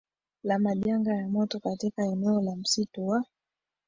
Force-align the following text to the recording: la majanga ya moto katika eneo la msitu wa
la 0.43 0.59
majanga 0.59 1.15
ya 1.15 1.27
moto 1.29 1.59
katika 1.59 2.05
eneo 2.05 2.41
la 2.41 2.55
msitu 2.55 3.07
wa 3.07 3.23